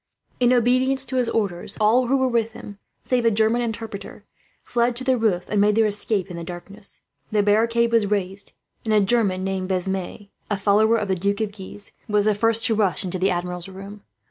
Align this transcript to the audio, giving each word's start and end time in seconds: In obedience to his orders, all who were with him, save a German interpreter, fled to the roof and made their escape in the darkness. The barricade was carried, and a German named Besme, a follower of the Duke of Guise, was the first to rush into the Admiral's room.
In 0.39 0.51
obedience 0.51 1.05
to 1.05 1.17
his 1.17 1.29
orders, 1.29 1.77
all 1.79 2.07
who 2.07 2.17
were 2.17 2.27
with 2.27 2.53
him, 2.53 2.79
save 3.03 3.23
a 3.23 3.29
German 3.29 3.61
interpreter, 3.61 4.25
fled 4.63 4.95
to 4.95 5.03
the 5.03 5.15
roof 5.15 5.45
and 5.47 5.61
made 5.61 5.75
their 5.75 5.85
escape 5.85 6.31
in 6.31 6.37
the 6.37 6.43
darkness. 6.43 7.03
The 7.31 7.43
barricade 7.43 7.91
was 7.91 8.05
carried, 8.07 8.51
and 8.83 8.95
a 8.95 9.01
German 9.01 9.43
named 9.43 9.69
Besme, 9.69 10.29
a 10.49 10.57
follower 10.57 10.97
of 10.97 11.07
the 11.07 11.13
Duke 11.13 11.39
of 11.41 11.51
Guise, 11.51 11.91
was 12.07 12.25
the 12.25 12.33
first 12.33 12.65
to 12.65 12.73
rush 12.73 13.03
into 13.05 13.19
the 13.19 13.29
Admiral's 13.29 13.69
room. 13.69 14.01